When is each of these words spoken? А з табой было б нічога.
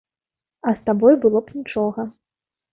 А 0.71 0.73
з 0.77 0.81
табой 0.87 1.13
было 1.27 1.45
б 1.51 1.61
нічога. 1.61 2.09